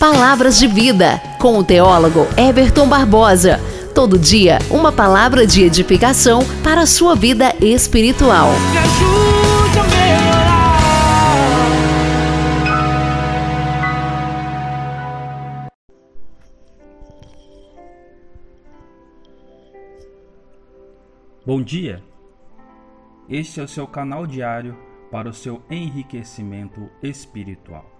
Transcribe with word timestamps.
Palavras 0.00 0.58
de 0.58 0.66
Vida, 0.66 1.20
com 1.38 1.58
o 1.58 1.62
teólogo 1.62 2.26
Everton 2.34 2.88
Barbosa. 2.88 3.60
Todo 3.94 4.18
dia, 4.18 4.58
uma 4.70 4.90
palavra 4.90 5.46
de 5.46 5.62
edificação 5.62 6.40
para 6.64 6.80
a 6.80 6.86
sua 6.86 7.14
vida 7.14 7.54
espiritual. 7.60 8.48
Me 8.72 8.78
ajude 8.78 9.78
a 9.78 9.84
melhorar. 9.84 10.80
Bom 21.44 21.60
dia! 21.60 22.02
Este 23.28 23.60
é 23.60 23.64
o 23.64 23.68
seu 23.68 23.86
canal 23.86 24.26
diário 24.26 24.78
para 25.10 25.28
o 25.28 25.34
seu 25.34 25.62
enriquecimento 25.70 26.88
espiritual. 27.02 27.99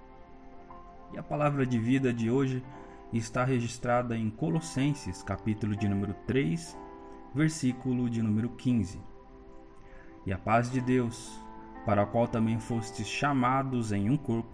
E 1.12 1.18
a 1.18 1.22
palavra 1.24 1.66
de 1.66 1.76
vida 1.76 2.12
de 2.12 2.30
hoje 2.30 2.62
está 3.12 3.44
registrada 3.44 4.16
em 4.16 4.30
Colossenses, 4.30 5.24
capítulo 5.24 5.74
de 5.74 5.88
número 5.88 6.14
3, 6.26 6.78
versículo 7.34 8.08
de 8.08 8.22
número 8.22 8.50
15. 8.50 9.02
E 10.24 10.32
a 10.32 10.38
paz 10.38 10.70
de 10.70 10.80
Deus, 10.80 11.42
para 11.84 12.02
a 12.02 12.06
qual 12.06 12.28
também 12.28 12.60
fostes 12.60 13.08
chamados 13.08 13.90
em 13.90 14.08
um 14.08 14.16
corpo, 14.16 14.48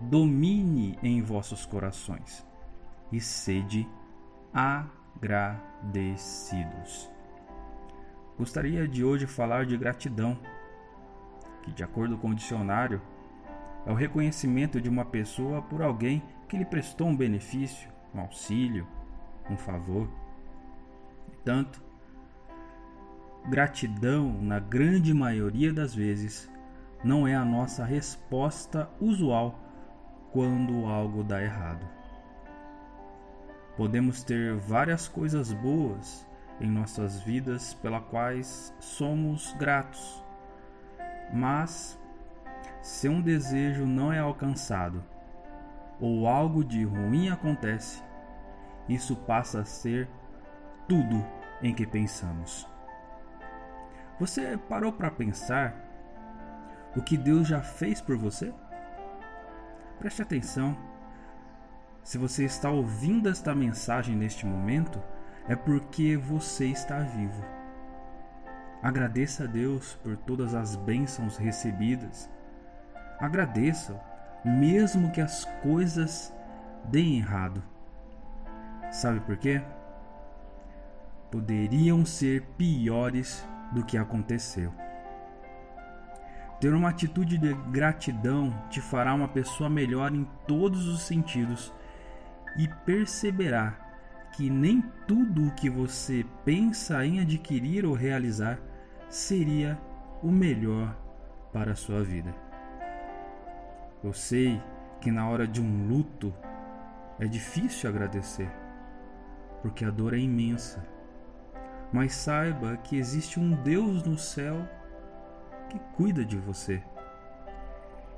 domine 0.00 0.98
em 1.02 1.20
vossos 1.20 1.66
corações 1.66 2.46
e 3.12 3.20
sede 3.20 3.86
agradecidos. 4.54 7.10
Gostaria 8.38 8.88
de 8.88 9.04
hoje 9.04 9.26
falar 9.26 9.66
de 9.66 9.76
gratidão, 9.76 10.38
que, 11.62 11.72
de 11.72 11.84
acordo 11.84 12.16
com 12.16 12.30
o 12.30 12.34
dicionário, 12.34 13.02
é 13.86 13.90
o 13.90 13.94
reconhecimento 13.94 14.80
de 14.80 14.88
uma 14.88 15.04
pessoa 15.04 15.62
por 15.62 15.82
alguém 15.82 16.22
que 16.48 16.56
lhe 16.56 16.64
prestou 16.64 17.08
um 17.08 17.16
benefício, 17.16 17.90
um 18.14 18.20
auxílio, 18.20 18.86
um 19.50 19.56
favor. 19.56 20.08
Tanto, 21.44 21.82
gratidão, 23.48 24.32
na 24.40 24.58
grande 24.58 25.12
maioria 25.12 25.72
das 25.72 25.94
vezes, 25.94 26.50
não 27.02 27.28
é 27.28 27.34
a 27.34 27.44
nossa 27.44 27.84
resposta 27.84 28.88
usual 28.98 29.58
quando 30.32 30.86
algo 30.86 31.22
dá 31.22 31.42
errado. 31.42 31.86
Podemos 33.76 34.22
ter 34.22 34.54
várias 34.54 35.06
coisas 35.06 35.52
boas 35.52 36.26
em 36.60 36.70
nossas 36.70 37.20
vidas 37.20 37.74
pela 37.74 38.00
quais 38.00 38.72
somos 38.80 39.52
gratos, 39.58 40.24
mas 41.32 41.98
se 42.84 43.08
um 43.08 43.22
desejo 43.22 43.86
não 43.86 44.12
é 44.12 44.18
alcançado 44.18 45.02
ou 45.98 46.28
algo 46.28 46.62
de 46.62 46.84
ruim 46.84 47.30
acontece, 47.30 48.02
isso 48.86 49.16
passa 49.16 49.60
a 49.60 49.64
ser 49.64 50.06
tudo 50.86 51.24
em 51.62 51.74
que 51.74 51.86
pensamos. 51.86 52.68
Você 54.20 54.58
parou 54.68 54.92
para 54.92 55.10
pensar 55.10 55.74
o 56.94 57.00
que 57.00 57.16
Deus 57.16 57.48
já 57.48 57.62
fez 57.62 58.02
por 58.02 58.18
você? 58.18 58.52
Preste 59.98 60.20
atenção. 60.20 60.76
Se 62.02 62.18
você 62.18 62.44
está 62.44 62.68
ouvindo 62.68 63.30
esta 63.30 63.54
mensagem 63.54 64.14
neste 64.14 64.44
momento, 64.44 65.02
é 65.48 65.56
porque 65.56 66.18
você 66.18 66.66
está 66.66 66.98
vivo. 66.98 67.42
Agradeça 68.82 69.44
a 69.44 69.46
Deus 69.46 69.94
por 70.02 70.18
todas 70.18 70.54
as 70.54 70.76
bênçãos 70.76 71.38
recebidas 71.38 72.33
Agradeça, 73.18 74.00
mesmo 74.44 75.10
que 75.10 75.20
as 75.20 75.44
coisas 75.62 76.32
deem 76.84 77.18
errado. 77.18 77.62
Sabe 78.90 79.20
por 79.20 79.36
quê? 79.36 79.62
Poderiam 81.30 82.04
ser 82.04 82.42
piores 82.56 83.46
do 83.72 83.84
que 83.84 83.98
aconteceu. 83.98 84.72
Ter 86.60 86.72
uma 86.72 86.90
atitude 86.90 87.36
de 87.36 87.52
gratidão 87.70 88.54
te 88.70 88.80
fará 88.80 89.12
uma 89.12 89.28
pessoa 89.28 89.68
melhor 89.68 90.14
em 90.14 90.24
todos 90.46 90.86
os 90.86 91.02
sentidos 91.02 91.72
e 92.56 92.68
perceberá 92.86 93.74
que 94.32 94.48
nem 94.48 94.80
tudo 95.06 95.48
o 95.48 95.50
que 95.52 95.68
você 95.68 96.24
pensa 96.44 97.04
em 97.04 97.20
adquirir 97.20 97.84
ou 97.84 97.92
realizar 97.92 98.58
seria 99.08 99.78
o 100.22 100.30
melhor 100.30 100.96
para 101.52 101.72
a 101.72 101.76
sua 101.76 102.02
vida. 102.02 102.34
Eu 104.04 104.12
sei 104.12 104.62
que 105.00 105.10
na 105.10 105.26
hora 105.26 105.48
de 105.48 105.62
um 105.62 105.88
luto 105.88 106.32
é 107.18 107.24
difícil 107.24 107.88
agradecer, 107.88 108.50
porque 109.62 109.82
a 109.82 109.90
dor 109.90 110.12
é 110.12 110.18
imensa. 110.18 110.86
Mas 111.90 112.12
saiba 112.12 112.76
que 112.76 112.98
existe 112.98 113.40
um 113.40 113.54
Deus 113.62 114.02
no 114.02 114.18
céu 114.18 114.68
que 115.70 115.78
cuida 115.96 116.22
de 116.22 116.36
você. 116.36 116.82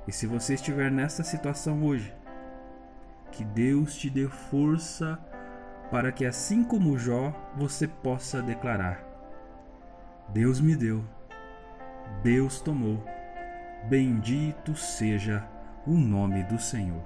E 0.05 0.11
se 0.11 0.27
você 0.27 0.55
estiver 0.55 0.91
nessa 0.91 1.23
situação 1.23 1.81
hoje, 1.85 2.13
que 3.31 3.45
Deus 3.45 3.95
te 3.95 4.09
dê 4.09 4.27
força 4.27 5.17
para 5.89 6.11
que, 6.11 6.25
assim 6.25 6.65
como 6.65 6.97
Jó, 6.97 7.31
você 7.55 7.87
possa 7.87 8.41
declarar: 8.41 9.01
Deus 10.29 10.59
me 10.59 10.75
deu, 10.75 11.01
Deus 12.21 12.59
tomou, 12.59 13.01
bendito 13.87 14.75
seja 14.75 15.47
o 15.87 15.91
nome 15.91 16.43
do 16.43 16.59
Senhor. 16.59 17.01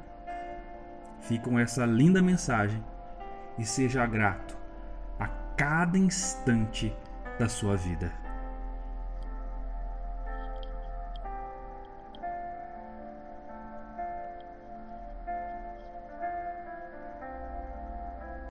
Fique 1.21 1.45
com 1.45 1.59
essa 1.59 1.85
linda 1.85 2.21
mensagem 2.21 2.83
e 3.57 3.65
seja 3.65 4.05
grato 4.05 4.57
a 5.19 5.27
cada 5.55 5.97
instante 5.97 6.95
da 7.37 7.47
sua 7.47 7.77
vida. 7.77 8.20